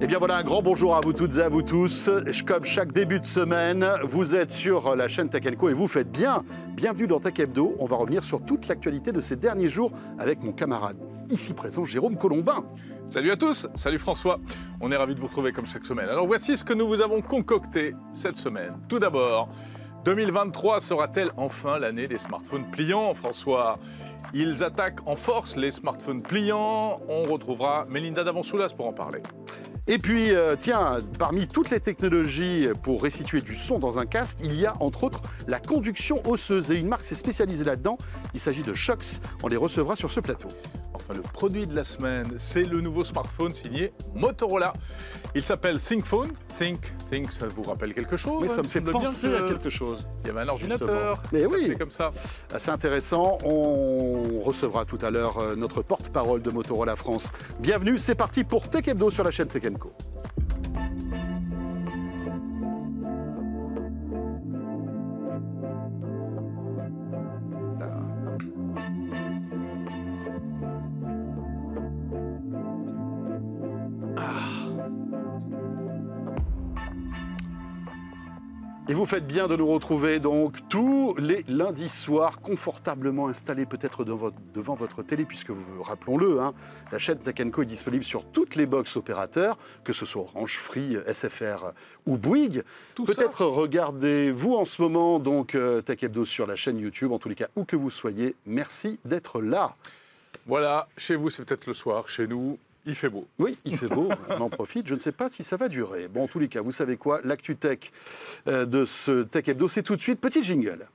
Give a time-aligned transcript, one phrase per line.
[0.00, 2.10] Eh bien voilà, un grand bonjour à vous toutes et à vous tous.
[2.46, 6.42] Comme chaque début de semaine, vous êtes sur la chaîne Tech et vous faites bien.
[6.74, 7.76] Bienvenue dans Tech Hebdo.
[7.78, 10.96] On va revenir sur toute l'actualité de ces derniers jours avec mon camarade
[11.30, 12.64] ici présent, Jérôme Colombin.
[13.06, 14.38] Salut à tous, salut François.
[14.80, 16.08] On est ravis de vous retrouver comme chaque semaine.
[16.08, 18.74] Alors voici ce que nous vous avons concocté cette semaine.
[18.88, 19.48] Tout d'abord,
[20.04, 23.78] 2023 sera-t-elle enfin l'année des smartphones pliants, François?
[24.32, 27.00] Ils attaquent en force les smartphones pliants.
[27.08, 29.20] On retrouvera Mélinda Davansoulas pour en parler.
[29.86, 34.38] Et puis, euh, tiens, parmi toutes les technologies pour restituer du son dans un casque,
[34.42, 36.70] il y a entre autres la conduction osseuse.
[36.70, 37.98] Et une marque s'est spécialisée là-dedans.
[38.32, 39.20] Il s'agit de Shox.
[39.42, 40.48] On les recevra sur ce plateau.
[40.94, 44.72] Enfin, le produit de la semaine, c'est le nouveau smartphone signé Motorola.
[45.34, 46.30] Il s'appelle ThinkPhone.
[46.56, 48.40] Think, Think, ça vous rappelle quelque chose?
[48.40, 50.08] Oui, ça me fait penser à quelque chose.
[50.22, 51.20] Il y avait un ordinateur.
[51.32, 52.12] Mais oui, comme ça.
[52.54, 53.38] Assez intéressant.
[53.44, 57.30] On recevra tout à l'heure euh, notre porte-parole de Motorola France.
[57.60, 60.13] Bienvenue, c'est parti pour Tech sur la chaîne Tech.
[79.04, 84.74] Vous faites bien de nous retrouver donc tous les lundis soirs, confortablement installés peut-être devant
[84.74, 86.54] votre télé, puisque vous rappelons-le, hein,
[86.90, 90.56] la chaîne Tech Co est disponible sur toutes les box opérateurs, que ce soit Orange
[90.56, 91.72] Free, SFR
[92.06, 92.62] ou Bouygues.
[92.94, 97.28] Peut-être regardez-vous en ce moment donc euh, Tech Hebdo sur la chaîne YouTube, en tous
[97.28, 98.34] les cas où que vous soyez.
[98.46, 99.76] Merci d'être là.
[100.46, 103.26] Voilà, chez vous c'est peut-être le soir, chez nous il fait beau.
[103.38, 104.86] Oui, il fait beau, on en profite.
[104.86, 106.08] Je ne sais pas si ça va durer.
[106.08, 107.20] Bon, en tous les cas, vous savez quoi?
[107.24, 107.78] L'actu tech
[108.48, 110.20] euh, de ce Tech Hebdo, c'est tout de suite.
[110.20, 110.88] Petit jingle.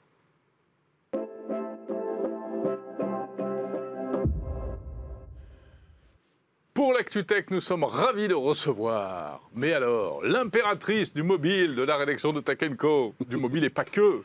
[6.80, 9.42] Pour l'ActuTech, nous sommes ravis de recevoir.
[9.54, 13.84] Mais alors, l'impératrice du mobile de la rédaction de Tech Co, du mobile et pas
[13.84, 14.22] que,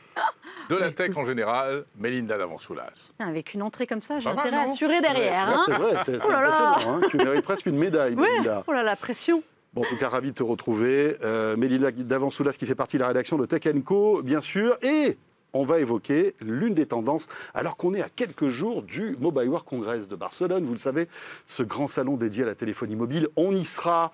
[0.70, 3.12] de la tech en général, Mélinda Davansoulas.
[3.18, 5.48] Avec une entrée comme ça, j'ai intérêt à assurer derrière.
[5.48, 5.64] Hein.
[5.66, 7.00] c'est vrai, c'est oh hein.
[7.10, 8.62] Tu mérites presque une médaille, Mélinda.
[8.68, 9.42] Oh là la pression.
[9.72, 11.16] Bon, en tout cas, ravi de te retrouver.
[11.24, 14.78] Euh, Mélinda Davansoulas qui fait partie de la rédaction de Tech Co, bien sûr.
[14.80, 15.18] Et
[15.54, 19.66] on va évoquer l'une des tendances, alors qu'on est à quelques jours du Mobile World
[19.66, 20.64] Congress de Barcelone.
[20.64, 21.08] Vous le savez,
[21.46, 23.28] ce grand salon dédié à la téléphonie mobile.
[23.36, 24.12] On y sera.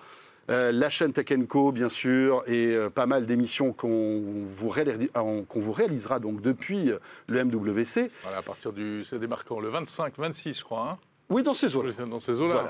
[0.49, 5.71] Euh, la chaîne Tech Co, bien sûr, et euh, pas mal d'émissions qu'on vous, euh,
[5.71, 6.91] réalisera donc depuis
[7.27, 8.09] le MWC.
[8.35, 9.05] À partir du.
[9.05, 10.89] C'est démarquant le 25-26, je crois.
[10.91, 10.97] Hein?
[11.31, 11.93] Oui, dans ces eaux-là.
[12.05, 12.65] Dans ces eaux-là.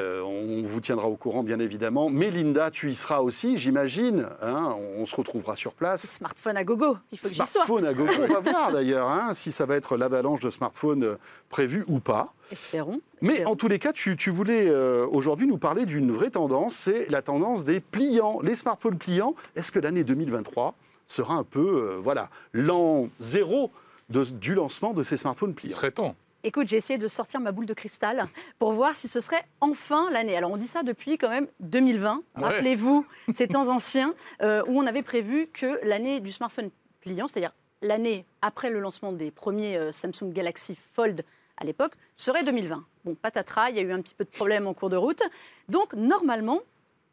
[0.00, 2.08] Euh, on vous tiendra au courant, bien évidemment.
[2.08, 4.28] Mélinda, tu y seras aussi, j'imagine.
[4.40, 6.06] Hein, on se retrouvera sur place.
[6.06, 7.46] Smartphone à gogo, il faut que j'y sois.
[7.46, 11.02] Smartphone à gogo, on va voir d'ailleurs hein, si ça va être l'avalanche de smartphones
[11.02, 11.16] euh,
[11.48, 12.32] prévue ou pas.
[12.52, 13.00] Espérons.
[13.20, 17.10] Mais en tous les cas, tu, voulais euh, aujourd'hui nous parler d'une vraie tendance, c'est
[17.10, 19.34] la tendance des pliants, les smartphones pliants.
[19.56, 20.74] Est-ce que l'année 2023
[21.08, 23.72] sera un peu, voilà, l'an zéro
[24.08, 25.72] du lancement de ces smartphones pliants?
[25.72, 26.14] Il serait temps.
[26.46, 28.26] Écoute, j'ai essayé de sortir ma boule de cristal
[28.58, 30.36] pour voir si ce serait enfin l'année.
[30.36, 32.22] Alors on dit ça depuis quand même 2020.
[32.34, 36.68] Rappelez-vous ces temps anciens euh, où on avait prévu que l'année du smartphone
[37.00, 41.24] pliant, c'est-à-dire l'année après le lancement des premiers euh, Samsung Galaxy Fold
[41.56, 42.84] à l'époque, serait 2020.
[43.06, 45.22] Bon, patatras, il y a eu un petit peu de problème en cours de route.
[45.70, 46.60] Donc normalement,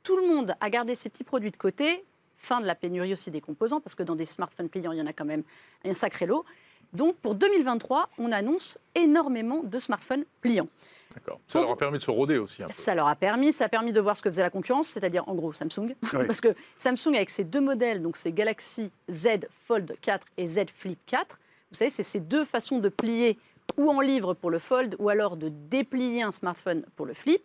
[0.03, 2.03] tout le monde a gardé ses petits produits de côté.
[2.35, 5.01] Fin de la pénurie aussi des composants, parce que dans des smartphones pliants, il y
[5.01, 5.43] en a quand même
[5.85, 6.43] un sacré lot.
[6.93, 10.67] Donc pour 2023, on annonce énormément de smartphones pliants.
[11.13, 11.39] D'accord.
[11.47, 12.63] Ça leur a permis de se roder aussi.
[12.69, 15.27] Ça leur a permis, ça a permis de voir ce que faisait la concurrence, c'est-à-dire
[15.27, 15.95] en gros Samsung.
[16.11, 20.59] Parce que Samsung, avec ses deux modèles, donc ses Galaxy Z Fold 4 et Z
[20.73, 21.39] Flip 4,
[21.71, 23.37] vous savez, c'est ces deux façons de plier
[23.77, 27.41] ou en livre pour le Fold ou alors de déplier un smartphone pour le Flip.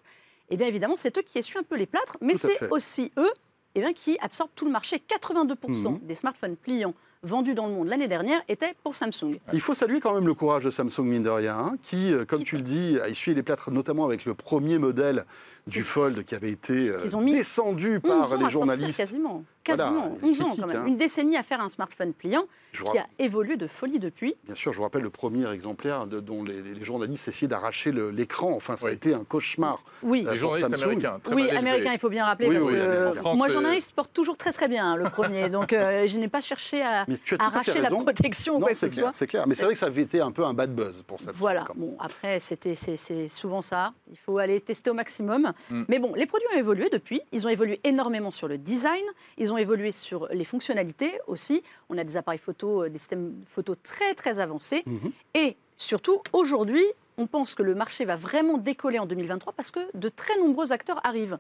[0.49, 3.11] Et eh bien évidemment, c'est eux qui essuient un peu les plâtres, mais c'est aussi
[3.17, 3.33] eux
[3.75, 5.03] eh bien, qui absorbent tout le marché.
[5.09, 5.99] 82% mhm.
[6.03, 9.38] des smartphones pliants vendus dans le monde l'année dernière étaient pour Samsung.
[9.53, 12.25] Il faut saluer quand même le courage de Samsung, mine de rien, hein, qui, euh,
[12.25, 15.25] comme tu le dis, a essuyé les plâtres, notamment avec le premier modèle
[15.66, 18.97] du Fold qui avait été euh, descendu par les journalistes.
[18.97, 20.77] Quasiment, quasiment 11 ans quand même.
[20.77, 20.86] Hein.
[20.86, 24.36] Une décennie à faire un smartphone pliant qui a évolué de folie depuis.
[24.45, 28.53] Bien sûr, je vous rappelle le premier exemplaire de, dont les, journalistes essayaient d'arracher l'écran.
[28.54, 29.83] Enfin, ça a été un cauchemar.
[30.03, 31.19] Oui, euh, les journalistes américains.
[31.22, 32.48] Très oui, américains, il faut bien rappeler.
[32.48, 35.51] parce que moi, journaliste, porte toujours très très bien hein, le premier.
[35.51, 37.07] donc, euh, je n'ai pas cherché à
[37.39, 39.13] arracher la protection ou quoi que ce soit.
[39.13, 41.21] C'est clair, mais c'est vrai que ça avait été un peu un bad buzz pour
[41.21, 41.30] ça.
[41.34, 41.65] Voilà.
[41.74, 43.92] Bon, après, c'est souvent ça.
[44.10, 45.53] Il faut aller tester au maximum.
[45.71, 45.83] Mm.
[45.89, 47.21] Mais bon, les produits ont évolué depuis.
[47.33, 49.04] Ils ont évolué énormément sur le design.
[49.39, 51.63] Ils ont évolué sur les fonctionnalités aussi.
[51.89, 54.83] On a des appareils photo, euh, des systèmes photo très très avancés.
[54.86, 55.12] Mhm.
[55.34, 56.84] Et surtout, aujourd'hui,
[57.19, 60.72] on pense que le marché va vraiment décoller en 2023 parce que de très nombreux
[60.72, 61.39] acteurs arrivent.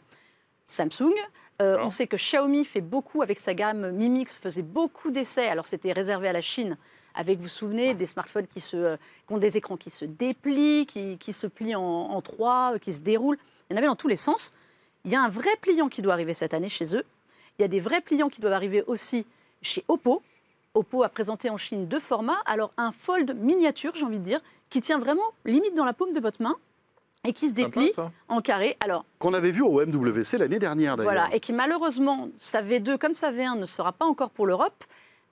[0.66, 1.14] Samsung.
[1.62, 5.48] Euh, on sait que Xiaomi fait beaucoup avec sa gamme Mi Mix, faisait beaucoup d'essais.
[5.48, 6.76] Alors c'était réservé à la Chine,
[7.14, 10.84] avec, vous vous souvenez, des smartphones qui, se, qui ont des écrans qui se déplient,
[10.86, 13.38] qui, qui se plient en, en trois, qui se déroulent.
[13.68, 14.52] Il y en avait dans tous les sens.
[15.04, 17.04] Il y a un vrai pliant qui doit arriver cette année chez eux.
[17.58, 19.24] Il y a des vrais pliants qui doivent arriver aussi
[19.62, 20.22] chez Oppo.
[20.74, 22.42] Oppo a présenté en Chine deux formats.
[22.44, 26.12] Alors un fold miniature, j'ai envie de dire, qui tient vraiment limite dans la paume
[26.12, 26.56] de votre main
[27.26, 27.92] et qui se déplie
[28.28, 28.76] en carré.
[28.80, 31.12] Alors qu'on avait vu au MWC l'année dernière d'ailleurs.
[31.12, 34.84] Voilà, et qui malheureusement, sa V2 comme sa V1 ne sera pas encore pour l'Europe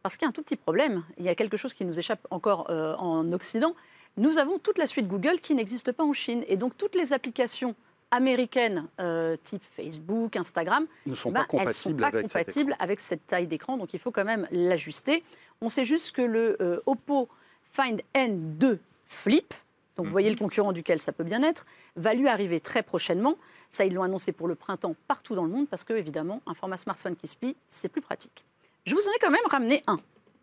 [0.03, 1.03] parce qu'il y a un tout petit problème.
[1.19, 3.75] Il y a quelque chose qui nous échappe encore euh, en Occident.
[4.17, 7.13] Nous avons toute la suite Google qui n'existe pas en Chine et donc toutes les
[7.13, 7.75] applications
[8.11, 13.01] américaines euh, type Facebook, Instagram, ne sont pas compatibles, sont pas avec, compatibles cette avec,
[13.01, 13.77] cette taille d'écran.
[13.77, 15.25] Donc il faut quand même l'ajuster.
[15.61, 17.29] On sait juste que le euh, Oppo
[17.71, 19.53] Find N2 Flip,
[19.97, 23.37] donc vous voyez le concurrent duquel ça peut bien être, va lui arriver très prochainement.
[23.71, 26.55] Ça, ils l'ont annoncé pour le printemps partout dans le monde parce que, évidemment, un
[26.55, 28.45] format smartphone qui se plie, c'est plus pratique.
[28.87, 29.99] Je vous en ai quand même ramené un.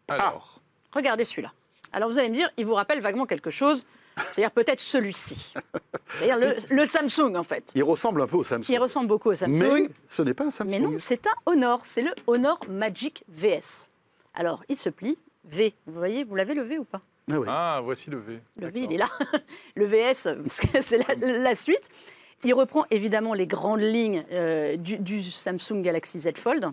[0.08, 0.60] Alors
[0.94, 1.54] Regardez celui-là.
[1.94, 3.86] Alors vous allez me dire, il vous rappelle vaguement quelque chose,
[4.18, 5.54] c'est-à-dire peut-être celui-ci.
[6.18, 7.72] C'est-à-dire le, le Samsung en fait.
[7.76, 8.66] Il ressemble un peu au Samsung.
[8.70, 9.60] Il ressemble beaucoup au Samsung.
[9.60, 10.70] Mais ce n'est pas un Samsung.
[10.72, 13.88] Mais non, c'est un Honor, c'est le Honor Magic VS.
[14.34, 15.74] Alors, il se plie, V.
[15.86, 17.02] Vous voyez, vous l'avez le V ou pas?
[17.32, 17.48] Ah oui.
[17.50, 18.40] Ah, voici le V.
[18.58, 19.10] Le V, il est là.
[19.76, 21.90] Le VS, parce que c'est la, la suite.
[22.44, 26.68] Il reprend évidemment les grandes lignes euh, du, du Samsung Galaxy Z Fold,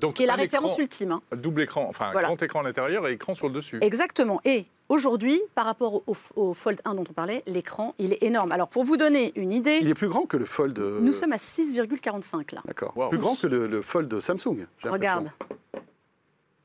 [0.00, 1.12] Donc, qui est la référence écran, ultime.
[1.12, 1.22] hein.
[1.36, 2.28] Double écran, enfin, Voilà.
[2.28, 3.78] un grand écran à l'intérieur et écran sur le dessus.
[3.82, 4.40] Exactement.
[4.46, 8.50] Et aujourd'hui, par rapport au, au Fold 1 dont on parlait, l'écran, il est énorme.
[8.50, 10.78] Alors, pour vous donner une idée, Il est plus grand que le Fold.
[10.78, 12.62] euh, nous sommes à 6,45 là.
[12.64, 12.96] D'accord.
[12.96, 13.10] Wow.
[13.10, 14.66] Plus grand que le, le Fold de Samsung.
[14.84, 15.30] Regarde.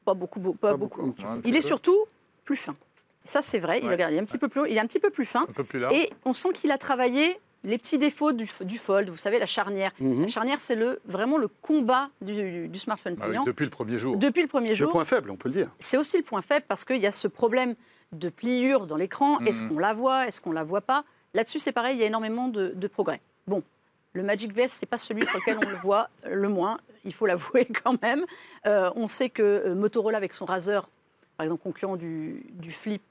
[0.06, 1.13] Pas beaucoup, beau- pas, Pas beaucoup.
[1.44, 1.97] Il est surtout
[2.45, 2.75] plus fin.
[3.25, 3.80] Ça, c'est vrai.
[3.80, 3.92] Il, Ouais.
[3.92, 5.44] regarde, il, est un petit peu plus, il est un petit peu plus fin.
[5.50, 5.89] Un peu plus là.
[5.94, 9.48] Et on sent qu'il a travaillé les petits défauts du, du fold, vous savez, la
[9.48, 9.92] charnière.
[10.00, 10.22] Mhm.
[10.24, 13.98] La charnière, c'est le, vraiment le combat du, du smartphone Ah oui, depuis le premier
[13.98, 14.16] jour.
[14.18, 15.72] Depuis le premier Le jour, point faible, on peut le dire.
[15.80, 17.74] c'est aussi le point faible parce qu'il y a ce problème
[18.12, 19.39] de pliure dans l'écran.
[19.42, 19.69] Est-ce Mhm.
[19.69, 21.04] qu'on la voit Est-ce qu'on la voit pas?
[21.33, 23.19] Là-dessus, c'est pareil, il y a énormément de, de progrès.
[23.48, 23.63] Bon,
[24.13, 27.25] le Magic VS, c'est pas celui sur lequel on le voit le moins, il faut
[27.25, 28.25] l'avouer quand même.
[28.68, 30.88] Euh, on sait que euh, Motorola, avec son Razer,
[31.36, 33.01] par exemple concurrent du, du Flip,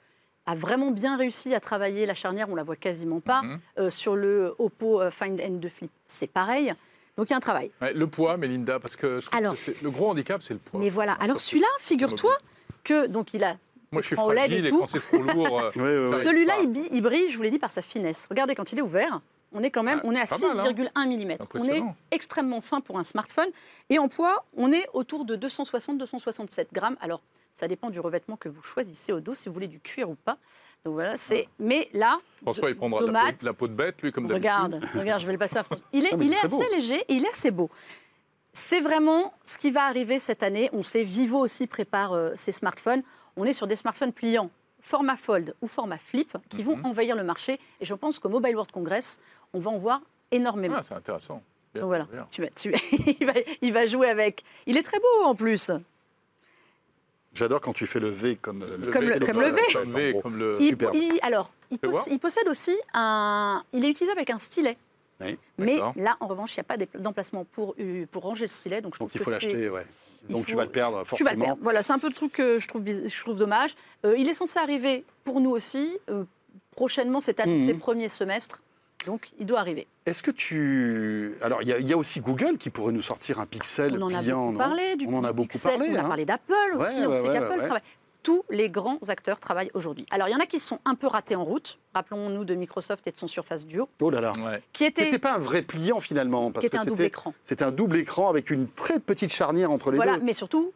[0.46, 3.42] a vraiment bien réussi à travailler la charnière, on la voit quasiment pas.
[3.42, 3.60] Mhm.
[3.78, 6.74] Euh, sur le Oppo euh, Find N2 Flip, c'est pareil.
[7.16, 7.70] Donc il y a un travail.
[7.80, 10.54] Ouais, le poids, Mélinda, parce que je trouve Alors- que c'est- le gros handicap, c'est
[10.54, 10.80] le poids.
[10.80, 11.12] Mais voilà.
[11.14, 12.36] Alors celui-là, figure-toi
[12.82, 13.56] que donc il a
[13.92, 14.80] Moi, je suis et fragile et tout.
[14.80, 15.60] quand c'est trop lourd.
[15.60, 16.16] euh, Ouais, ouais, ouais.
[16.16, 16.62] Celui-là, Ah.
[16.90, 18.26] il, brille, je vous l'ai dit, par sa finesse.
[18.28, 19.20] Regardez, quand il est ouvert,
[19.52, 20.72] on est quand même Ah, on est à c'est pas mal, hein.
[20.72, 21.24] 6,1 mm.
[21.24, 21.96] On est Impressionnant.
[22.10, 23.48] extrêmement fin pour un smartphone.
[23.90, 26.96] Et en poids, on est autour de 260-267 grammes.
[27.00, 27.22] Alors,
[27.54, 30.14] ça dépend du revêtement que vous choisissez au dos, si vous voulez du cuir ou
[30.16, 30.36] pas.
[30.84, 31.48] Donc voilà, c'est.
[31.58, 33.36] Mais là, François, il prendra de la, Tomate.
[33.36, 34.42] peau, de la peau de bête, lui, comme d'habitude.
[34.50, 35.86] regarde, regarde, je vais le passer à François.
[35.94, 36.62] Il est, il assez beau.
[36.72, 37.70] léger et il est assez beau.
[38.52, 40.68] C'est vraiment ce qui va arriver cette année.
[40.74, 43.02] On sait, Vivo aussi prépare euh, ses smartphones.
[43.36, 44.50] On est sur des smartphones pliants,
[44.80, 46.86] format fold ou format flip, qui vont Mhm.
[46.86, 47.58] envahir le marché.
[47.80, 49.18] Et je pense qu'au Mobile World Congress,
[49.54, 50.76] on va en voir énormément.
[50.78, 51.42] Ah, c'est intéressant.
[51.72, 52.26] Bien, Donc voilà, bien.
[52.30, 52.72] tu vas, tu-
[53.20, 54.44] il, va, il va jouer avec.
[54.66, 55.70] Il est très beau en plus.
[57.34, 59.60] J'adore quand tu fais le V comme euh, Le Comme V, le- comme le V.
[59.72, 60.56] Comme le V, En comme le.
[60.60, 63.62] Il, alors, il, possède aussi un.
[63.72, 64.76] Il est utilisable avec un stylet.
[65.20, 65.38] Oui.
[65.58, 67.74] Mais là, en revanche, il n'y a pas d'emplacement pour,
[68.10, 68.80] pour ranger le stylet.
[68.80, 69.84] Donc, je Donc trouve il faut l'acheter, ouais.
[70.30, 71.44] Donc tu vas le perdre Tu vas le forcément.
[71.44, 71.60] perdre.
[71.62, 73.74] Voilà, c'est un peu le truc que je trouve, bis- je trouve dommage.
[74.06, 76.24] Euh, il est censé arriver pour nous aussi euh,
[76.70, 77.78] prochainement, c'est annoncé Mhm.
[77.78, 78.62] premier semestre.
[79.06, 79.86] Donc, il doit arriver.
[80.06, 81.34] Est-ce que tu...
[81.42, 83.96] Alors il y, a- il y a aussi Google qui pourrait nous sortir un pixel
[83.98, 86.08] On en a beaucoup parlé du On en a beaucoup Pixel, parlé, On a hein.
[86.08, 87.00] parlé d'Apple aussi.
[87.00, 87.64] Ouais, on ouais, sait ouais, qu'Apple ouais.
[87.66, 87.82] travaille.
[88.22, 90.06] Tous les grands acteurs travaillent aujourd'hui.
[90.10, 91.78] Alors, il y en a qui sont un peu ratés en route.
[91.94, 94.32] Rappelons-nous de Microsoft et de son Surface Duo, Oh là là.
[94.32, 94.62] Ouais.
[94.72, 97.34] qui était, C'était pas un vrai pliant finalement, parce qui était que un double écran.
[97.44, 100.24] c'était un double écran avec une très petite charnière entre les Voilà, deux.
[100.24, 100.72] mais surtout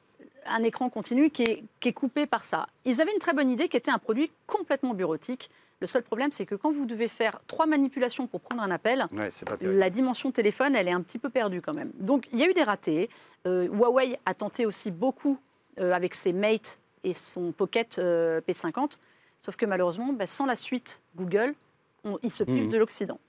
[0.46, 2.66] un écran continu qui est, qui est coupé par ça.
[2.84, 5.48] Ils avaient une très bonne idée qui était un produit complètement bureautique.
[5.80, 9.06] Le seul problème, c'est que quand vous devez faire trois manipulations pour prendre un appel,
[9.12, 9.30] Ouais,
[9.60, 11.92] la dimension téléphone, elle est un petit peu perdue quand même.
[12.00, 13.08] Donc il y a eu des ratés.
[13.46, 15.38] Euh, Huawei a tenté aussi beaucoup
[15.78, 18.98] euh, avec ses Mate et son Pocket euh, P50,
[19.38, 21.54] sauf que malheureusement, bah, sans la suite Google,
[22.02, 22.70] on- ils se privent Mhm.
[22.70, 23.20] de l'Occident.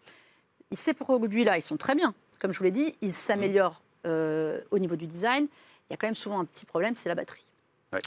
[0.72, 2.16] Ces produits-là, ils sont très bien.
[2.40, 5.44] Comme je vous l'ai dit, ils s'améliorent euh, au niveau du design.
[5.90, 7.46] Il y a quand même souvent un petit problème, c'est la batterie.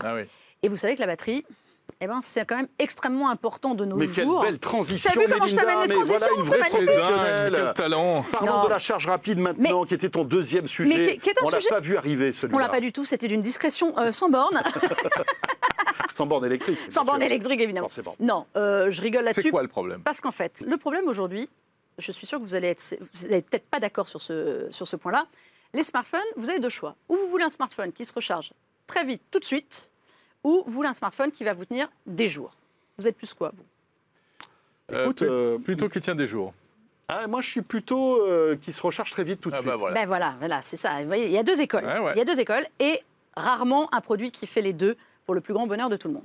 [0.01, 0.23] Ah oui.
[0.63, 1.45] Et vous savez que la batterie,
[2.05, 4.43] eh ben, c'est quand même extrêmement important de nos Mais quelle jours.
[4.43, 6.69] belle transition, T'as vu comment je t'amène les mais transitions voilà une C'est vraie.
[6.71, 7.53] C'est professionnelle.
[7.65, 8.25] quel talent.
[8.33, 8.65] Parlons Non.
[8.65, 10.89] de la charge rapide maintenant, qui était ton deuxième sujet.
[10.99, 12.57] Mais qui- qui est un On l'a sujet- pas vu arriver celui-là.
[12.57, 14.61] On l'a pas du tout, c'était d'une discrétion euh, sans borne,
[16.15, 16.79] Sans borne électrique.
[16.89, 17.27] sans borne sûr.
[17.31, 17.89] électrique évidemment.
[17.89, 18.17] Forcément.
[18.21, 19.51] Non, euh, je rigole C'est là-dessus.
[19.51, 20.03] quoi le problème?
[20.03, 21.49] Parce qu'en fait, le problème aujourd'hui,
[21.99, 24.87] je suis sûre que vous allez être, vous n'êtes peut-être pas d'accord sur ce, sur
[24.87, 25.27] ce point-là.
[25.75, 26.97] Les smartphones, vous avez deux choix.
[27.09, 28.53] Ou vous voulez un smartphone qui se recharge
[28.87, 29.91] très vite, tout de suite,
[30.45, 32.51] ou vous voulez un smartphone qui va vous tenir des jours.
[32.99, 33.65] Vous êtes plus quoi, vous?
[34.95, 36.53] Euh, Écoute, euh, plutôt qui tient des jours.
[37.09, 39.69] Ah, moi, je suis plutôt euh, qui se recharge très vite tout de Ah suite.
[39.71, 39.95] bah voilà.
[39.95, 41.01] Ben voilà, voilà, c'est ça.
[41.01, 41.85] Vous voyez, il y a deux écoles.
[41.85, 42.13] Ouais, ouais.
[42.15, 43.01] Il y a deux écoles et
[43.37, 44.97] rarement un produit qui fait les deux
[45.27, 46.25] pour le plus grand bonheur de tout le monde.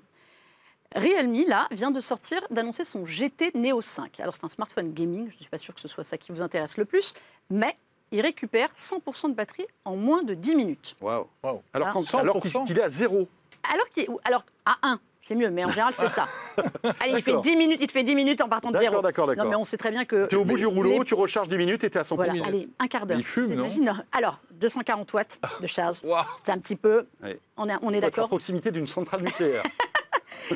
[0.96, 4.20] Realme, là, vient de sortir, d'annoncer son GT Neo 5.
[4.22, 6.32] Alors, c'est un smartphone gaming, je ne suis pas sûre que ce soit ça qui
[6.32, 7.14] vous intéresse le plus,
[7.50, 7.76] mais
[8.12, 10.96] il récupère 100% de batterie en moins de 10 minutes.
[11.02, 11.28] Waouh.
[11.44, 11.62] Wow.
[11.74, 11.92] Alors, Ah.
[11.94, 12.66] quand- alors qu'il 100%.
[12.66, 13.28] qu'il est à zéro.
[13.74, 16.28] Alors, qu'il- ou- alors à 1, c'est mieux, mais en général, c'est ça.
[17.02, 17.42] Allez, il fait D'accord.
[17.44, 19.02] 10 minutes, il te fait 10 minutes en partant de zéro.
[19.02, 19.62] D'accord, d'accord, Non, mais d'accord.
[19.62, 20.28] on sait très bien que.
[20.28, 22.04] Tu es au bout du rouleau, les- tu recharges 10 minutes et tu es à
[22.04, 22.16] 100%.
[22.16, 23.18] Voilà, allez, un quart d'heure.
[23.18, 23.68] Il fume, non
[24.14, 25.98] Alors, 240 watts de charge.
[26.04, 26.24] Waouh.
[26.44, 27.06] C'est un petit peu.
[27.22, 27.40] Ouais.
[27.58, 28.28] On est, on est être à d'accord.
[28.30, 29.64] proximité d'une centrale nucléaire.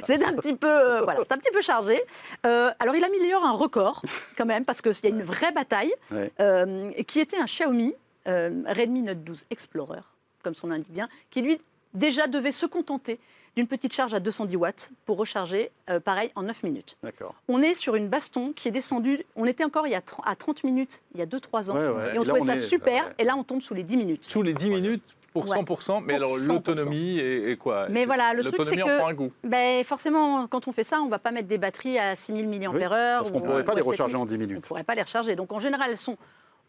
[0.06, 2.02] C'est un petit peu, euh, voilà, c'est un petit peu chargé.
[2.46, 4.02] Euh, alors, il améliore un record
[4.38, 6.32] quand même parce qu'il y a une vraie bataille Ouais.
[6.40, 7.94] euh, qui était un Xiaomi
[8.30, 10.00] euh, Redmi Note 12 Explorer,
[10.44, 11.60] comme son nom l'indique bien, qui lui
[11.94, 13.20] déjà devait se contenter
[13.58, 16.96] d'une petite charge à 210 watts pour recharger, euh, pareil, en 9 minutes.
[17.04, 17.36] D'accord.
[17.50, 20.26] On est sur une baston qui est descendue, on était encore il y a 30
[20.26, 22.16] à 30 minutes, il y a 2-3 ans, Ouais, ouais.
[22.16, 23.12] et on Et là, trouvait on ça est- super, ouais.
[23.20, 24.24] et là on tombe sous les 10 minutes.
[24.30, 25.58] Sous les 10 minutes pour Ouais.
[25.58, 26.54] 100%, mais Pour alors 100%.
[26.54, 27.88] l'autonomie est, est quoi?
[27.90, 29.32] Mais voilà, le truc, c'est que- prend un goût?
[29.44, 32.48] Ben, forcément, quand on fait ça, on ne va pas mettre des batteries à 6000
[32.48, 32.70] mAh.
[32.90, 34.68] Parce qu'on ne pourrait pas les recharger en 10 On ne minutes.
[34.68, 35.36] pourrait pas les recharger.
[35.36, 36.18] Donc en général, elles sont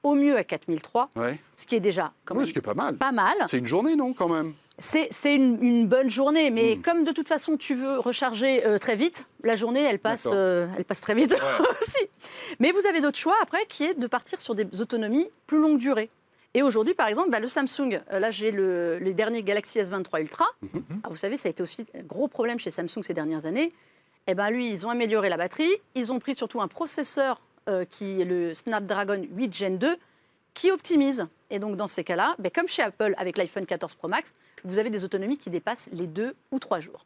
[0.02, 1.38] au mieux à 4003, Ouais.
[1.55, 2.97] ce qui est déjà quand Oui, même ce qui est pas mal.
[2.97, 3.35] pas mal.
[3.49, 4.52] C'est une journée, non, quand même?
[4.79, 6.83] C'est une, une bonne journée, mais Mm.
[6.83, 10.67] comme de toute façon tu veux recharger euh, très vite, la journée elle passe, euh,
[10.76, 11.35] elle passe très vite
[11.83, 12.09] aussi.
[12.59, 15.79] Mais vous avez d'autres choix après qui est de partir sur des autonomies plus longue
[15.79, 16.11] durée.
[16.55, 20.21] Et aujourd'hui, par exemple, bah, le Samsung, euh, là j'ai le, les derniers Galaxy S23
[20.21, 20.47] Ultra.
[20.62, 20.83] Mhm.
[21.05, 23.73] Ah, vous savez, ça a été aussi un gros problème chez Samsung ces dernières années.
[24.26, 25.71] Et ben lui, ils ont amélioré la batterie.
[25.95, 29.97] Ils ont pris surtout un processeur euh, qui est le Snapdragon 8 Gen 2
[30.55, 31.26] qui optimise.
[31.50, 34.78] Et donc dans ces cas-là, ben, comme chez Apple avec l'iPhone 14 Pro Max, vous
[34.78, 37.04] avez des autonomies qui dépassent les deux ou trois jours.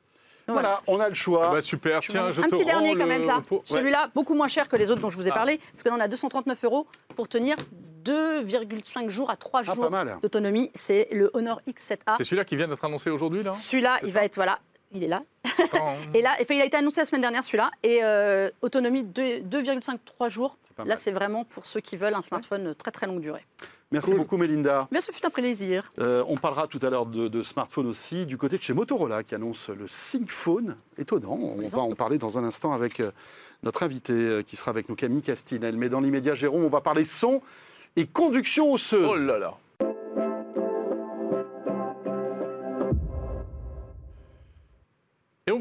[0.49, 1.51] Donc Voilà, on a le Ah choix.
[1.51, 3.43] bah super, Je tiens, vous je un te petit dernier quand même là.
[3.51, 3.59] Ouais.
[3.65, 5.35] Celui-là, beaucoup moins cher que les autres dont je vous ai Ah.
[5.35, 6.87] parlé, parce que là on a 239 euros
[7.17, 7.57] pour tenir
[8.05, 10.17] 2,5 jours à 3 Ah, jours pas mal.
[10.23, 10.71] d'autonomie.
[10.75, 12.15] C'est le Honor X7A.
[12.19, 13.51] C'est celui-là qui vient d'être annoncé aujourd'hui, là?
[13.51, 14.61] Celui-là, il va être, voilà,
[14.93, 15.23] il est là.
[16.15, 19.41] Et là, enfin, il a été annoncé la semaine dernière celui-là, et euh, autonomie de
[19.41, 20.57] 2,5-3 jours.
[20.85, 23.45] Là, c'est vraiment pour ceux qui veulent un smartphone très très longue durée.
[23.93, 24.19] Merci Cool.
[24.19, 24.89] beaucoup, Mélinda.
[24.91, 25.93] Mais ce fut un plaisir.
[26.01, 29.23] Euh, on parlera tout à l'heure de, de smartphone aussi, du côté de chez Motorola
[29.23, 30.77] qui annonce le ThinkPhone.
[30.99, 33.13] Étonnant, on va en parler dans un instant avec euh,
[33.63, 35.77] notre invité euh, qui sera avec nous, Camille Castinel.
[35.77, 37.41] Mais dans l'immédiat, Jérôme, on va parler son
[37.95, 39.07] et conduction osseuse.
[39.09, 39.55] Oh là là.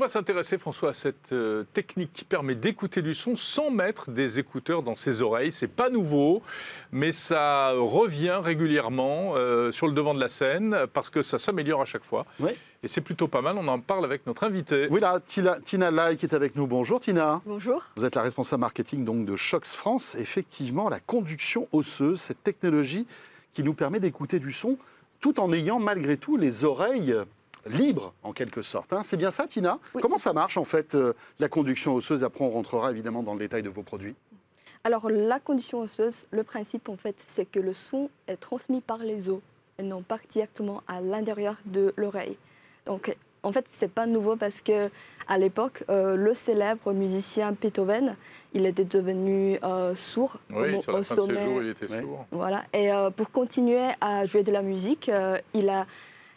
[0.06, 4.40] Va s'intéresser, François, à cette euh, technique qui permet d'écouter du son sans mettre des
[4.40, 5.52] écouteurs dans ses oreilles.
[5.52, 6.44] C'est pas nouveau,
[6.92, 11.82] mais ça revient régulièrement euh, sur le devant de la scène parce que ça s'améliore
[11.82, 12.28] à chaque fois.
[12.40, 12.52] Oui.
[12.84, 13.58] Et c'est plutôt pas mal.
[13.58, 14.88] On en parle avec notre invité.
[14.92, 16.68] Oui, là, Tina, Tina Lai qui est avec nous.
[16.68, 17.42] Bonjour Tina.
[17.44, 17.82] Bonjour.
[17.98, 20.14] Vous êtes la responsable marketing donc de Shox France.
[20.20, 23.08] Effectivement, la conduction osseuse, cette technologie
[23.54, 24.78] qui nous permet d'écouter du son
[25.20, 27.16] tout en ayant malgré tout les oreilles
[27.68, 28.94] libres en quelque sorte.
[28.94, 29.02] hein.
[29.04, 29.80] C'est bien ça, Tina?
[29.94, 32.24] Oui, Comment ça marche en fait euh, la conduction osseuse?
[32.24, 34.16] Après, on rentrera évidemment dans le détail de vos produits.
[34.84, 39.00] Alors la condition osseuse, le principe en fait, c'est que le son est transmis par
[39.00, 39.40] les os
[39.80, 42.38] et non pas directement à l'intérieur de l'oreille.
[42.86, 44.90] Donc en fait, c'est pas nouveau parce que
[45.28, 48.16] à l'époque, euh, le célèbre musicien Beethoven,
[48.54, 51.44] il était devenu euh, sourd Oui, au, sur la au fin de ses sommet.
[51.46, 52.02] jours, il était Ouais.
[52.02, 52.26] sourd.
[52.32, 52.64] Voilà.
[52.72, 55.88] Et euh, pour continuer à jouer de la musique, euh, il, a,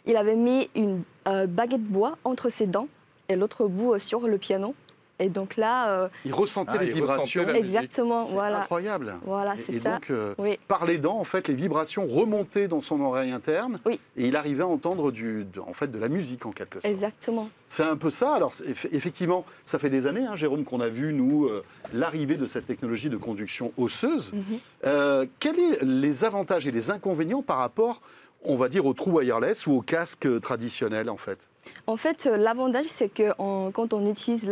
[0.09, 2.87] il avait mis une euh, baguette bois entre ses dents
[3.29, 4.73] et l'autre bout euh, sur le piano.
[5.21, 7.41] Et donc là, euh, Il ressentait Ah, les il ressentait vibrations.
[7.45, 7.57] musique.
[7.61, 9.15] exactement, C'est voilà, incroyable.
[9.25, 9.95] voilà, c'est et ça.
[9.95, 10.57] donc, euh, Oui.
[10.69, 13.81] par les dents, en fait, les vibrations remontaient dans son oreille interne.
[13.85, 13.99] Oui.
[14.15, 16.85] Et il arrivait à entendre du, de, en fait, de la musique en quelque sorte.
[16.85, 17.49] Exactement.
[17.67, 18.33] C'est un peu ça.
[18.33, 18.53] Alors,
[18.93, 22.65] effectivement, ça fait des années, hein, Jérôme, qu'on a vu, nous, euh, l'arrivée de cette
[22.65, 24.31] technologie de conduction osseuse.
[24.31, 24.43] Mhm.
[24.85, 27.99] Euh, quels sont les avantages et les inconvénients par rapport,
[28.43, 31.39] on va dire, au trou wireless ou au casque traditionnel, en fait
[31.87, 33.31] En fait, euh, l'avantage, c'est que
[33.71, 34.49] quand on utilise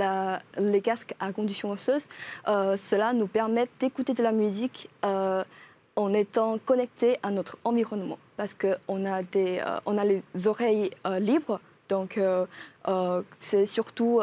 [0.57, 2.07] les casques à condition osseuse,
[2.47, 5.43] euh, cela nous permet d'écouter de la musique euh,
[5.95, 8.19] en étant connecté à notre environnement.
[8.35, 12.19] Parce qu'on a, des, a les oreilles libres, donc
[13.39, 14.21] c'est surtout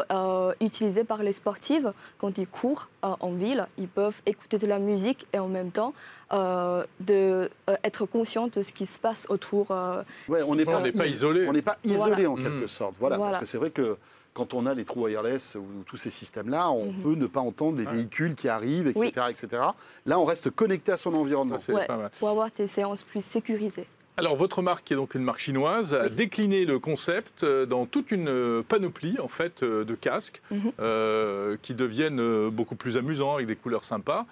[0.60, 1.86] utilisé par les sportifs
[2.18, 3.66] quand ils courent en ville.
[3.76, 5.94] Ils peuvent écouter de la musique et en même temps
[6.34, 9.68] euh, de, euh, être conscient de ce qui se passe autour.
[9.70, 11.46] euh, Ouais, on n'est On n'est pas is- isolé.
[11.48, 12.30] On n'est pas isolé Voilà.
[12.30, 12.42] en Mhm.
[12.44, 12.96] quelque sorte.
[12.98, 13.32] Voilà, Voilà.
[13.32, 13.96] parce que c'est vrai que
[14.34, 17.02] quand on a les trous wireless ou tous ces systèmes-là, on Mhm.
[17.02, 19.30] peut ne pas entendre les véhicules qui arrivent, etc., Oui.
[19.30, 19.62] etc.
[20.06, 21.58] Là, on reste connecté à son environnement.
[21.58, 21.86] Ça, Ouais.
[22.18, 23.86] pour avoir des séances plus sécurisées.
[24.16, 27.84] Alors, votre marque, qui est donc une marque chinoise, a décliné le concept euh, dans
[27.84, 30.40] toute une euh, panoplie en fait de casques
[30.80, 34.24] euh, qui deviennent beaucoup plus amusants avec des couleurs sympas.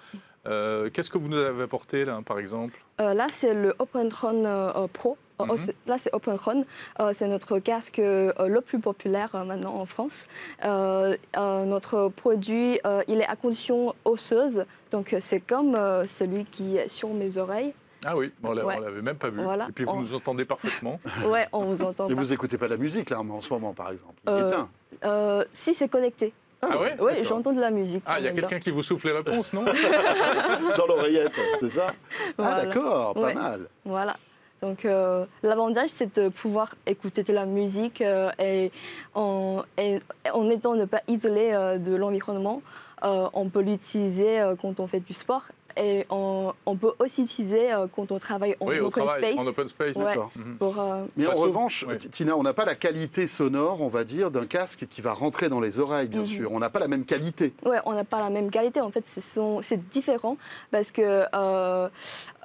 [0.45, 4.45] Euh, Qu'est-ce que vous nous avez apporté là, par exemple Euh, là, c'est le OpenRun
[4.45, 5.17] euh, Pro.
[5.41, 5.57] Euh, Mhm.
[5.57, 6.61] c'est- Là, c'est OpenRun.
[6.99, 10.27] Euh, c'est notre casque euh, le plus populaire euh, maintenant en France.
[10.63, 14.65] Euh, euh, notre produit, euh, il est à condition osseuse.
[14.91, 17.73] Donc, euh, c'est comme euh, celui qui est sur mes oreilles.
[18.05, 18.61] Ah oui, on Ouais.
[18.63, 19.41] on l'avait même pas vu.
[19.41, 19.67] Voilà.
[19.69, 20.99] Et puis vous On- nous entendez parfaitement.
[21.25, 22.19] Ouais, on vous entend Et pas.
[22.21, 24.69] vous écoutez pas la musique là en ce moment, par exemple Euh, éteint.
[25.05, 26.33] Euh, si, c'est connecté.
[26.71, 28.03] Ah ouais Oui, j'entends de la musique.
[28.05, 29.63] Ah, il y a quelqu'un qui vous souffle les réponses, non
[30.77, 31.93] Dans l'oreillette, c'est ça
[32.37, 33.33] Ah d'accord, pas Ouais.
[33.33, 33.67] mal.
[33.85, 34.15] Voilà.
[34.61, 38.71] Donc euh, l'avantage, c'est de pouvoir écouter de la musique euh, et,
[39.13, 39.99] en, et
[40.33, 42.61] en étant ne pas isolé euh, de l'environnement,
[43.03, 45.43] euh, on peut l'utiliser euh, quand on fait du sport
[45.77, 49.39] et on, on peut aussi l'utiliser euh, quand on travaille en Oui, open travail, space.
[49.45, 49.95] en open space.
[49.97, 50.15] Ouais.
[50.35, 50.57] Mhm.
[50.57, 51.97] Pour, euh, Mais en revanche, oui.
[51.97, 55.49] Tina, on n'a pas la qualité sonore, on va dire, d'un casque qui va rentrer
[55.49, 56.25] dans les oreilles, bien Mhm.
[56.27, 56.51] sûr.
[56.51, 57.53] On n'a pas la même qualité.
[57.65, 58.81] ouais, on n'a pas la même qualité.
[58.81, 60.37] En fait, c'est différent
[60.71, 61.89] parce que euh,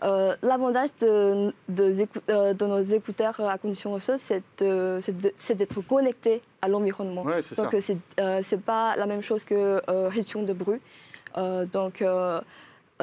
[0.04, 6.40] euh, l'avantage de, de, écou- euh, de nos écouteurs à condition osseuse, c'est d'être connecté
[6.62, 7.22] à l'environnement.
[7.22, 7.62] Ouais, c'est ça.
[7.64, 10.80] Donc c'est euh, c'est pas la même chose que euh, réduction de bruit.
[11.36, 12.40] Euh, donc euh,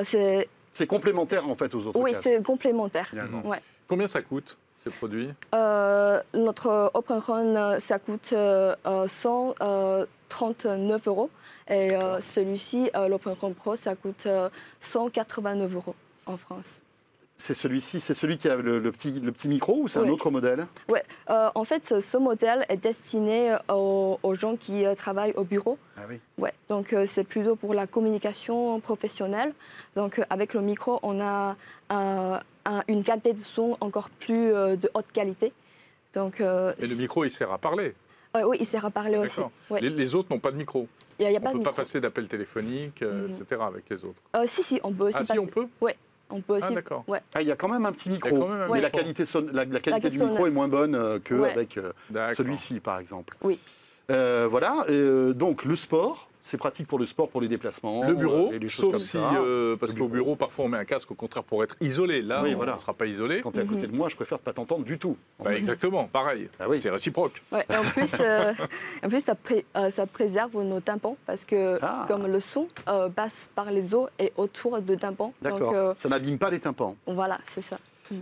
[0.03, 3.09] c'est C'est complémentaire en fait aux autres oui c'est complémentaire.
[3.43, 3.61] Ouais.
[3.87, 11.07] Combien ça coûte, ces produits Euh, notre Open Run euh, ça coûte euh, euh, 139
[11.07, 11.29] euros
[11.69, 14.49] et euh, celui-ci euh, l'Open Run Pro ça coûte euh,
[14.81, 16.81] 189 euros en France.
[17.37, 20.03] C'est celui-ci, c'est celui qui a le, le petit, le petit micro ou c'est un
[20.03, 20.09] Oui.
[20.11, 20.67] autre modèle?
[20.87, 21.03] Ouais.
[21.29, 25.43] Euh, en fait ce- modèle est destiné euh, aux, aux gens qui euh, travaillent au
[25.43, 25.77] bureau.
[25.97, 26.21] Ah oui.
[26.37, 29.53] Ouais, donc euh, c'est plutôt pour la communication professionnelle.
[29.97, 31.57] Donc euh, avec le micro, on a
[31.89, 35.51] un- un- une qualité de son encore plus euh, de haute qualité.
[36.13, 37.95] Donc euh, Et le micro, il sert à parler.
[38.37, 39.41] euh, oui, il sert à parler aussi.
[39.69, 39.81] Ouais.
[39.81, 40.87] Les, les autres n'ont pas de micro.
[41.19, 43.27] Il n'y a, y a On pas ne de peut pas passer d'appels téléphoniques, euh,
[43.27, 43.35] Mhm.
[43.41, 43.61] etc.
[43.67, 44.21] avec les autres.
[44.37, 45.67] Euh, si, si, on peut aussi Ah si, on peut
[46.35, 46.65] On peut aussi.
[46.69, 47.03] Ah d'accord.
[47.07, 47.19] ouais.
[47.33, 48.29] Ah, il y a quand même un petit micro.
[48.39, 50.93] Quand même un mais la qualité, son- la, la qualité du micro est moins bonne
[50.95, 51.51] euh, Ouais.
[51.53, 51.91] qu'avec euh,
[52.35, 53.35] celui-ci, par exemple.
[53.41, 53.59] Oui.
[54.11, 54.85] Euh, voilà.
[54.89, 58.03] euh, donc le sport, c'est pratique pour le sport, pour les déplacements.
[58.07, 59.33] Le bureau, euh, et des choses sauf comme si, ça.
[59.41, 60.35] euh, parce qu'au bureau.
[60.35, 62.21] parfois on met un casque au contraire pour être isolé.
[62.21, 62.75] Là, Oui, on voilà.
[62.75, 63.41] ne sera pas isolé.
[63.41, 63.91] Quand tu es à côté Mhm.
[63.91, 65.17] de moi, je préfère pas t'entendre du tout.
[65.43, 66.47] Bah, exactement, pareil.
[66.59, 66.79] Ah oui.
[66.81, 67.41] C'est réciproque.
[67.51, 68.53] Ouais, et en plus, euh,
[69.03, 72.05] en plus ça, pré- euh, ça préserve nos tympans parce que Ah.
[72.07, 75.33] comme le son euh, passe par les os et autour de tympans.
[75.41, 75.73] Donc D'accord.
[75.73, 76.95] euh, Ça n'abîme pas les tympans.
[77.07, 77.77] voilà, c'est ça.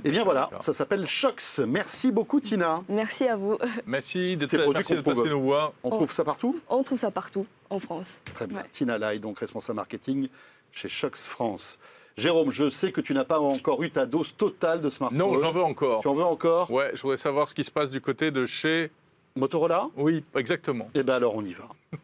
[0.05, 1.59] Eh bien voilà, ça s'appelle Shox.
[1.59, 2.81] Merci beaucoup Tina.
[2.89, 3.57] Merci à vous.
[3.85, 5.73] Merci produits merci passé trouve- nous voir.
[5.83, 5.95] On Oh.
[5.97, 6.59] trouve ça partout?
[6.69, 8.19] On trouve ça partout en France.
[8.33, 8.59] Très bien.
[8.59, 8.63] Ouais.
[8.71, 10.29] Tina Lai, donc responsable marketing
[10.71, 11.77] chez Shox France.
[12.15, 15.17] Jérôme, je sais que tu n'as pas encore eu ta dose totale de smartphone.
[15.17, 16.01] Non, j'en veux encore.
[16.01, 16.69] Tu en veux encore?
[16.69, 18.91] Ouais, je voudrais savoir ce qui se passe du côté de chez.
[19.35, 19.87] Motorola?
[19.97, 20.89] Oui, exactement.
[20.93, 21.67] Eh bien alors on y va.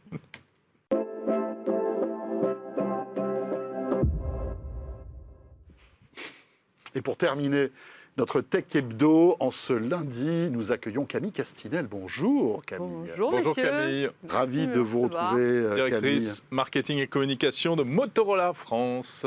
[6.96, 7.70] Et pour terminer
[8.18, 11.88] notre Tech Hebdo, en ce lundi, nous accueillons Camille Castinel.
[11.88, 13.10] Bonjour Camille.
[13.18, 13.56] Bonjour.
[13.56, 16.00] Camille, Ravi de vous retrouver euh, Camille.
[16.00, 19.26] directrice marketing et communication de Motorola France.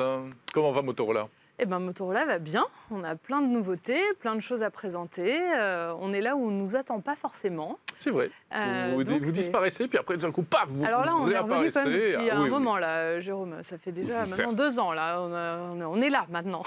[0.53, 1.29] Comment va Motorola?
[1.62, 2.66] Eh ben, Motorola va bien.
[2.90, 5.38] On a plein de nouveautés, plein de choses à présenter.
[5.57, 7.79] Euh, on est là où on ne nous attend pas forcément.
[7.98, 8.33] C'est vrai.
[8.53, 11.70] Euh, vous, vous disparaissez, puis après, d'un coup, paf, vous, Alors là, on est revenu
[11.70, 12.51] quand même depuis Ah un oui, oui.
[12.51, 13.62] moment, là, Jérôme.
[13.62, 15.20] Ça fait déjà maintenant deux ans, là.
[15.22, 16.64] On, a- on est- là, maintenant.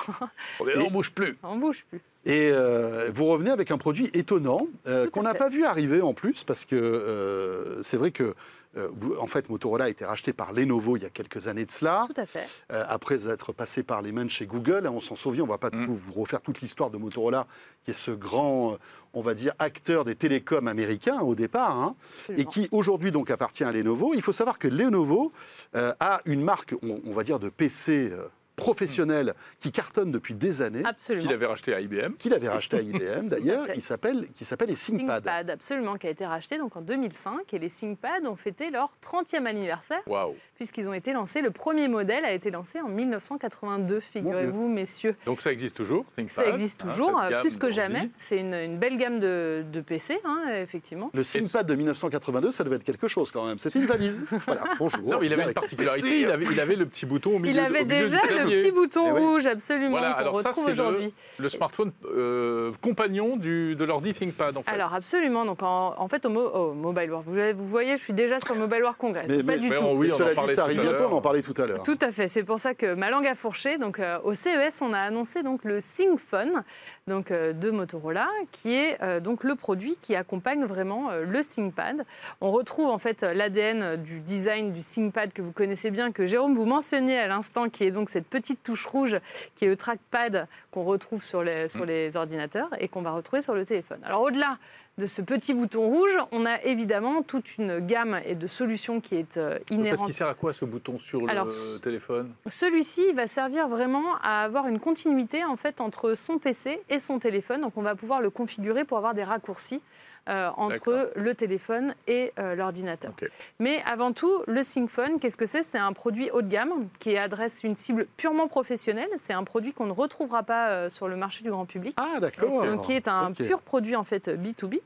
[0.61, 1.37] On on bouge plus.
[1.43, 1.99] on bouge plus.
[2.25, 6.13] Et euh, vous revenez avec un produit étonnant euh, qu'on n'a pas vu arriver en
[6.13, 8.33] plus parce que euh, c'est vrai que
[8.77, 11.71] euh, en fait Motorola a été racheté par Lenovo il y a quelques années de
[11.71, 12.07] cela.
[12.13, 12.47] Tout à fait.
[12.71, 14.85] Euh, après être passé par les mains de chez Google.
[14.87, 15.85] hein, On s'en souvient, on ne va pas Mm.
[15.85, 17.47] tout- vous refaire toute l'histoire de Motorola,
[17.83, 18.77] qui est ce grand, euh,
[19.13, 21.95] on va dire, acteur des télécoms américains au départ, hein,
[22.35, 24.13] et qui aujourd'hui donc appartient à Lenovo.
[24.13, 25.31] Il faut savoir que Lenovo
[25.75, 30.33] euh, a une marque, on, on va dire, de PC euh, professionnel qui cartonne depuis
[30.33, 30.81] des années.
[30.85, 31.23] Absolument.
[31.25, 32.13] Qu'il avait racheté à IBM.
[32.17, 33.73] Qu'il avait racheté à IBM d'ailleurs, fait.
[33.75, 35.23] il s'appelle, qui s'appelle les ThinkPad.
[35.23, 37.53] ThinkPad, absolument, qui a été racheté donc en 2005.
[37.53, 40.35] Et les ThinkPad ont fêté leur 30e anniversaire, Waouh.
[40.55, 41.41] puisqu'ils ont été lancés.
[41.41, 45.15] Le premier modèle a été lancé en 1982, figurez-vous, messieurs.
[45.25, 46.45] Donc ça existe toujours, ThinkPad.
[46.45, 48.09] Ça existe hein, toujours, plus que jamais.
[48.17, 51.11] C'est une, une belle gamme de, de PC, hein, effectivement.
[51.13, 53.59] Le ThinkPad de 1982, ça devait être quelque chose quand même.
[53.59, 54.25] C'était une valise.
[54.45, 55.01] voilà, bonjour.
[55.01, 57.51] Non, mais il avait une particularité, il avait, il avait le petit bouton au milieu
[57.51, 59.19] Il de- avait au milieu déjà du petit bouton Eh oui.
[59.19, 61.13] rouge, absolument, Voilà, qu'on alors ça, retrouve c'est aujourd'hui.
[61.37, 64.71] Le smartphone euh, compagnon du, de l'ordi ThinkPad, en fait.
[64.71, 68.01] Alors absolument, donc en, en fait au, Mo- au Mobile World, vous, vous voyez, je
[68.01, 69.83] suis déjà sur Mobile World Congress, Mais- pas mais- du mais tout.
[69.83, 71.65] on- oui, on cela dit, ça tout arrive à bientôt, on en parlait tout à
[71.65, 71.83] l'heure.
[71.83, 73.77] Tout à fait, c'est pour ça que ma langue a fourché.
[73.77, 76.63] Donc, euh, au CES, on a annoncé donc, le ThinkPhone
[77.07, 81.43] donc, euh, de Motorola, qui est euh, donc, le produit qui accompagne vraiment euh, le
[81.43, 82.03] ThinkPad.
[82.41, 86.55] On retrouve en fait l'ADN du design du ThinkPad que vous connaissez bien, que Jérôme
[86.55, 89.17] vous mentionniez à l'instant, qui est donc cette petite touche rouge,
[89.55, 91.87] qui est le trackpad qu'on retrouve sur les, sur Mm.
[91.87, 93.99] les ordinateurs et qu'on va retrouver sur le téléphone.
[94.03, 94.57] Alors, au-delà
[94.97, 99.15] de ce petit bouton rouge, on a évidemment toute une gamme et de solutions qui
[99.15, 102.31] est euh, Parce inhérente qu'il sert à quoi ce bouton sur Alors, le téléphone?
[102.47, 107.19] celui-ci va servir vraiment à avoir une continuité en fait entre son PC et son
[107.19, 107.61] téléphone.
[107.61, 109.81] Donc on va pouvoir le configurer pour avoir des raccourcis
[110.27, 113.11] euh, entre le téléphone et euh, l'ordinateur.
[113.59, 115.63] Mais avant tout, le ThinkPhone, qu'est-ce que c'est?
[115.63, 119.09] C'est un produit haut de gamme qui adresse une cible purement professionnelle.
[119.21, 121.93] C'est un produit qu'on ne retrouvera pas euh, sur le marché du grand public.
[121.97, 122.65] Ah, d'accord.
[122.65, 124.79] Donc, qui est un pur produit en fait B2B.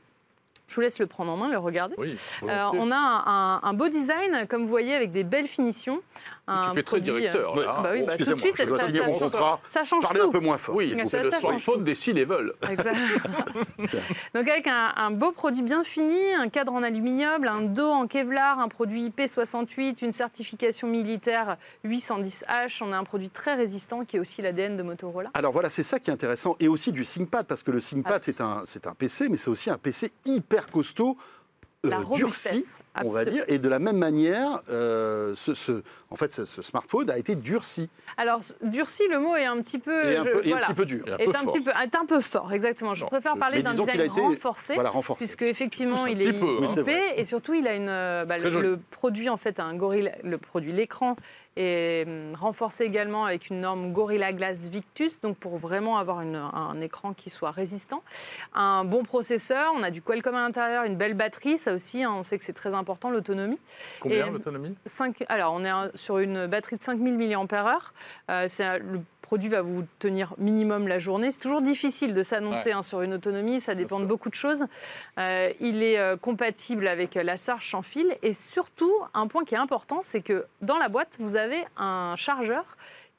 [0.68, 1.96] Je vous laisse le prendre en main, le regarder.
[1.98, 2.16] Oui.
[2.42, 6.00] On a un, un- un beau design, comme vous voyez, avec des belles finitions.
[6.64, 7.56] Tu Un fais très euh, directeur.
[7.56, 7.64] Ouais.
[7.64, 7.80] là.
[7.82, 9.60] bah oui, bah, tout de suite, ça- ça change- contrat.
[9.68, 10.30] Ça change Parlez un tout.
[10.32, 10.74] peu moins fort.
[10.74, 12.52] Oui, Ça, c'est le ça smartphone des C-level.
[12.70, 12.96] Exact.
[14.34, 18.06] Donc avec un, un beau produit bien fini, un cadre en aluminium, un dos en
[18.06, 22.82] Kevlar, un produit IP68, une certification militaire 810H.
[22.82, 25.30] On a un produit très résistant qui est aussi l'ADN de Motorola.
[25.34, 26.56] Alors voilà, c'est ça qui est intéressant.
[26.60, 29.50] Et aussi du ThinkPad, parce que le ThinkPad, c'est un, c'est un PC, mais c'est
[29.50, 31.16] aussi un PC hyper costaud,
[31.86, 32.66] euh, durci,
[33.02, 33.44] on va dire.
[33.48, 37.34] Et de la même manière, euh, ce, ce- en fait, ce, ce smartphone a été
[37.36, 37.88] durci.
[38.18, 40.74] Alors durci, le mot est un petit peu, Et un, je- peu, et un petit
[40.74, 41.04] peu dur.
[41.08, 41.52] Un est peu un fort.
[41.52, 42.94] petit peu, est un peu fort, exactement.
[42.94, 44.74] Je Non, préfère je- parler d'un design a été- renforcé.
[44.74, 45.24] Voilà, renforcé.
[45.24, 46.96] Puisque effectivement, Un il petit est peu, hein.
[47.16, 50.36] Et surtout il a une euh, bah, le, le produit en fait un gorilla le
[50.38, 51.16] produit l'écran
[51.60, 56.36] est hum, renforcé également avec une norme Gorilla Glass Victus donc pour vraiment avoir une-
[56.36, 58.02] un écran qui soit résistant
[58.54, 62.12] un bon processeur on a du Qualcomm à l'intérieur une belle batterie ça aussi hein,
[62.12, 63.58] on sait que c'est très important l'autonomie
[64.00, 64.74] Combien Et- l'autonomie?
[64.86, 67.78] 5, alors, on est sur une batterie de 5000 mAh.
[68.30, 71.30] Euh, c'est le produit va vous tenir minimum la journée.
[71.30, 72.72] C'est toujours difficile de s'annoncer Ouais.
[72.72, 74.64] hein, sur une autonomie, ça dépend de beaucoup de choses.
[75.18, 78.16] Euh, il est euh, compatible avec la charge sans fil.
[78.22, 82.14] Et surtout, un point qui est important, c'est que dans la boîte, vous avez un
[82.16, 82.64] chargeur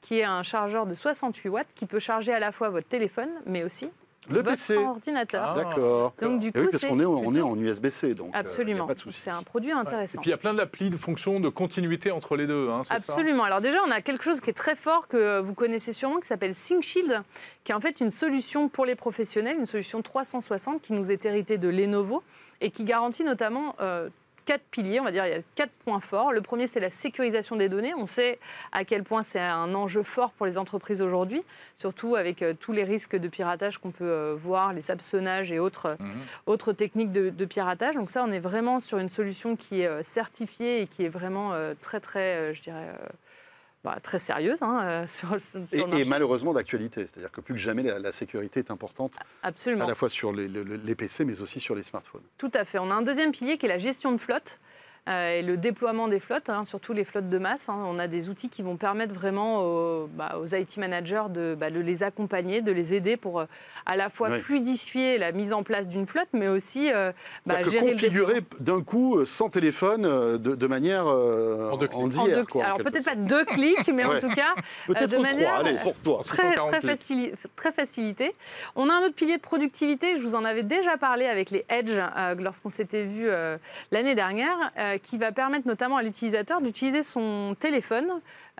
[0.00, 3.28] qui est un chargeur de 68 watts qui peut charger à la fois votre téléphone,
[3.46, 3.88] mais aussi
[4.28, 4.76] Le votre PC.
[4.76, 5.44] ordinateur.
[5.50, 6.12] Ah, D'accord.
[6.20, 8.86] Donc, du Et coup, oui, parce qu'on est, on est en USB-C, donc euh, Absolument.
[8.88, 9.20] pas de souci.
[9.20, 10.20] C'est un produit Et intéressant.
[10.20, 12.68] puis il y a plein d'applis, de fonctions, de continuité entre les deux.
[12.68, 12.94] Hein, ça?
[12.94, 13.44] Absolument.
[13.44, 16.26] Alors déjà, on a quelque chose qui est très fort que vous connaissez sûrement, qui
[16.26, 17.22] s'appelle ThinkShield,
[17.62, 21.24] qui est en fait une solution pour les professionnels, une solution 360 qui nous est
[21.24, 22.24] héritée de Lenovo
[22.60, 24.08] et qui garantit notamment euh,
[24.44, 26.32] quatre piliers, on va dire, il y a quatre points forts.
[26.32, 27.92] Le premier, c'est la sécurisation des données.
[27.94, 28.38] On sait
[28.72, 31.42] à quel point c'est un enjeu fort pour les entreprises aujourd'hui,
[31.76, 35.58] surtout avec euh, tous les risques de piratage qu'on peut euh, voir, les hameçonnages et
[35.58, 36.10] autres, Mhm.
[36.46, 37.94] autres techniques de, de piratage.
[37.94, 41.08] Donc ça, on est vraiment sur une solution qui est euh, certifiée et qui est
[41.08, 43.08] vraiment euh, très, très, euh, je dirais, euh,
[43.84, 47.54] bah, très sérieuse hein, euh, sur, le- sur le Et, malheureusement d'actualité, c'est-à-dire que plus
[47.54, 49.84] que jamais la, la sécurité est importante, Absolument.
[49.84, 52.22] à la fois sur les, le- le- les PC, mais aussi sur les smartphones.
[52.38, 52.78] Tout à fait.
[52.78, 54.60] On a un deuxième pilier qui est la gestion de flotte.
[55.08, 57.68] Euh, et le déploiement des flottes, hein, surtout les flottes de masse.
[57.68, 57.76] hein.
[57.86, 61.70] On a des outils qui vont permettre vraiment aux, bah, aux IT managers de, bah,
[61.70, 63.46] de les accompagner, de les aider pour euh,
[63.84, 64.38] à la fois Oui.
[64.40, 67.10] fluidifier la mise en place d'une flotte, mais aussi euh,
[67.46, 72.00] bah, gérer le configurer d'un coup sans téléphone de, de manière euh, En deux clics.
[72.18, 74.54] en deux- quoi, Alors peut-être pas deux clics, mais en tout cas
[74.86, 76.20] Peut-être de trois, manière- allez, pour toi.
[76.24, 78.34] très, 140 très, facili- très facilité.
[78.76, 81.64] On a un autre pilier de productivité, je vous en avais déjà parlé avec les
[81.68, 83.56] Edge euh, lorsqu'on s'était vu euh,
[83.90, 88.08] l'année dernière, euh, qui va permettre notamment à l'utilisateur d'utiliser son téléphone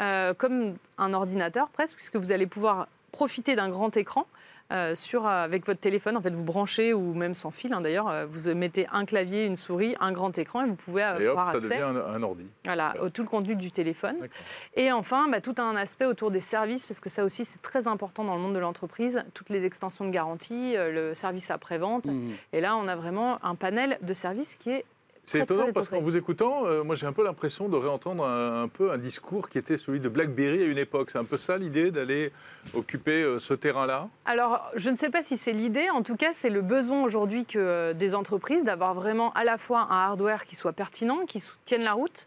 [0.00, 4.26] euh, comme un ordinateur presque, puisque vous allez pouvoir profiter d'un grand écran.
[4.70, 7.74] euh, sur, avec votre téléphone, en fait, vous branchez ou même sans fil.
[7.74, 11.02] hein, D'ailleurs, euh, vous mettez un clavier, une souris, un grand écran et vous pouvez
[11.02, 12.46] Et hop, avoir ça accès devient un, un ordi.
[12.64, 14.16] voilà, tout le contenu du téléphone.
[14.74, 17.86] Et enfin, bah, tout un aspect autour des services, parce que ça aussi, c'est très
[17.86, 19.22] important dans le monde de l'entreprise.
[19.34, 22.06] Toutes les extensions de garantie, euh, le service après-vente.
[22.06, 22.32] Mhm.
[22.54, 24.86] Et là, on a vraiment un panel de services qui est
[25.24, 28.64] C'est étonnant parce qu'en vous écoutant, euh, moi j'ai un peu l'impression de réentendre un,
[28.64, 31.10] un peu un discours qui était celui de BlackBerry à une époque.
[31.10, 32.32] C'est un peu ça l'idée d'aller
[32.74, 34.08] occuper euh, ce terrain-là?
[34.24, 37.44] Alors, je ne sais pas si c'est l'idée, en tout cas, c'est le besoin aujourd'hui
[37.44, 41.42] que euh, des entreprises d'avoir vraiment à la fois un hardware qui soit pertinent, qui
[41.64, 42.26] tienne la route,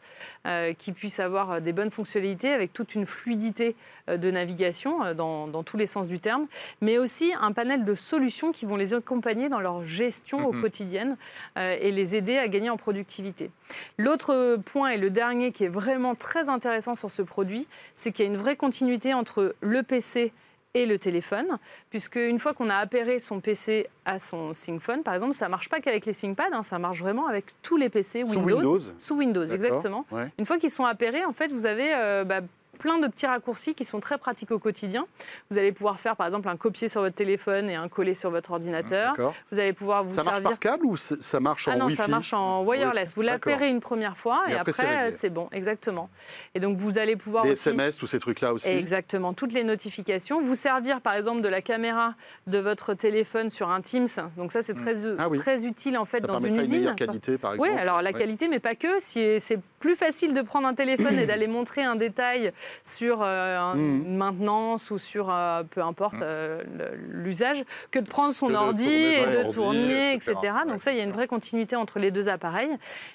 [0.77, 3.75] qui puisse avoir des bonnes fonctionnalités avec toute une fluidité
[4.07, 6.45] de navigation dans, dans tous les sens du terme,
[6.81, 10.61] mais aussi un panel de solutions qui vont les accompagner dans leur gestion au Mhm.
[10.61, 11.17] quotidien
[11.57, 13.49] euh, et les aider à gagner en productivité.
[13.97, 18.25] L'autre point et le dernier qui est vraiment très intéressant sur ce produit, c'est qu'il
[18.25, 20.31] y a une vraie continuité entre le PC
[20.75, 21.57] et le téléphone,
[21.89, 25.67] puisque une fois qu'on a appairé son PC à son ThinkPhone, par exemple, ça marche
[25.67, 28.79] pas qu'avec les ThinkPad, hein, ça marche vraiment avec tous les PC Sous Windows.
[28.99, 30.05] Sous Windows, exactement.
[30.11, 30.27] ouais.
[30.37, 32.41] Une fois qu'ils sont appairés, en fait, vous avez euh, bah,
[32.75, 35.05] plein de petits raccourcis qui sont très pratiques au quotidien.
[35.49, 38.29] Vous allez pouvoir faire, par exemple, un copier sur votre téléphone et un coller sur
[38.29, 39.13] votre ordinateur.
[39.51, 41.77] Vous allez pouvoir vous Ça marche servir par câble ou c'est- ça marche en ah
[41.77, 43.13] non, Wi-Fi ça marche en wireless.
[43.15, 45.17] Vous l'appairez une première fois Et et, après, c'est après, réglé.
[45.21, 46.09] c'est bon, exactement.
[46.53, 47.53] Et donc, vous allez pouvoir aussi...
[47.53, 48.67] SMS, tous ces trucs-là aussi.
[48.69, 50.41] Exactement, toutes les notifications.
[50.41, 52.13] Vous servir par exemple de la caméra
[52.47, 54.07] de votre téléphone sur un Teams.
[54.37, 55.39] Donc ça c'est très, Ah oui.
[55.39, 56.79] très utile en fait Ça dans une permettrait une usine.
[56.79, 57.69] meilleure qualité, par exemple.
[57.71, 58.19] Oui, alors la Ouais.
[58.19, 58.99] qualité, mais pas que.
[58.99, 62.51] Si c'est plus facile de prendre un téléphone et d'aller montrer un détail
[62.85, 68.07] sur euh, un- une maintenance ou sur euh, peu importe euh, le- l'usage, que de
[68.07, 70.31] prendre son de ordi et de ordi, tourner, etc.
[70.39, 70.53] etc.
[70.63, 72.71] Ouais, Donc ça, il y a une vraie continuité entre les deux appareils.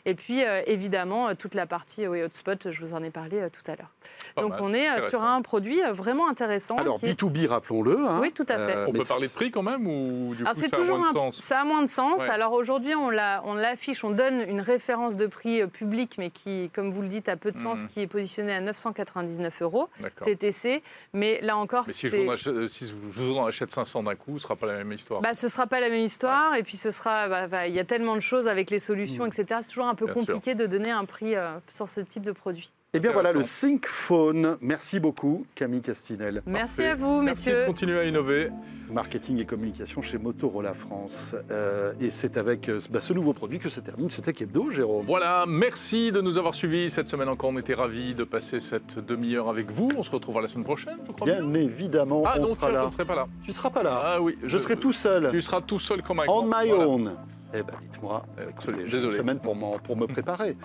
[0.07, 3.39] Et puis euh, évidemment euh, toute la partie oui, hotspot, je vous en ai parlé
[3.41, 3.91] euh, tout à l'heure.
[4.37, 4.61] Pas Donc mal.
[4.63, 6.77] on est euh, sur un produit euh, vraiment intéressant.
[6.77, 7.99] Alors, qui est- B2B, rappelons-le.
[7.99, 8.19] hein.
[8.21, 8.77] Oui, tout à fait.
[8.77, 11.01] Euh, On peut parler de prix quand même ou du Alors coup ça a moins
[11.11, 12.21] de sens ça a moins de sens.
[12.21, 12.29] Ouais.
[12.31, 16.31] Alors aujourd'hui on l'a- on l'affiche, on donne une référence de prix euh, public, mais
[16.31, 17.89] qui, comme vous le dites, a peu de sens, Mhm.
[17.89, 19.89] qui est positionnée à 999 euros.
[20.25, 20.83] TTC.
[21.13, 23.47] Mais là encore, Mais si je, c'est vous en achète, euh, si je vous en
[23.47, 25.21] achète 500 d'un coup, ce sera pas la même histoire.
[25.23, 26.55] bah, ce sera pas la même histoire.
[26.57, 29.25] Et puis ce sera, bah, bah, il y a tellement de choses avec les solutions,
[29.25, 29.31] Mhm.
[29.37, 29.61] etc.
[29.63, 30.27] C'est toujours un peu Bien sûr.
[30.27, 32.71] compliqué de donner un prix euh, sur ce type de produit.
[32.93, 33.69] Eh bien voilà le Intéressant.
[33.69, 34.59] Sync Phone.
[34.61, 36.43] Merci beaucoup, Camille Castinel.
[36.45, 36.87] Merci Parfait.
[36.89, 37.67] à vous, Merci de messieurs.
[37.69, 38.51] continuer à innover.
[38.91, 41.37] Marketing et communication chez Motorola France.
[41.53, 44.71] Euh, et c'est avec euh, bah, ce nouveau produit que se termine ce Tech Hebdo,
[44.71, 45.07] Jérôme.
[45.07, 47.51] Voilà, merci de nous avoir suivis cette semaine encore.
[47.51, 49.91] On était ravis de passer cette demi-heure avec vous.
[49.97, 51.29] On se retrouvera la semaine prochaine, je crois.
[51.29, 52.87] Bien évidemment, ah on non, sera tiens, je là.
[52.87, 53.27] ne serai pas là.
[53.45, 54.01] Tu seras pas là.
[54.03, 55.31] Ah oui, je serai tout seul.
[55.31, 56.61] Tu seras tout seul comme un On grand.
[56.65, 56.89] my Voilà.
[56.89, 57.13] own.
[57.53, 60.57] Eh ben, dites-moi, Euh, écoutez, j'ai une semaine pour, me préparer.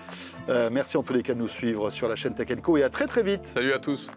[0.50, 2.84] Euh, merci en tous les cas de nous suivre sur la chaîne Tech Co et
[2.84, 3.48] à très très vite.
[3.48, 4.12] Salut à tous.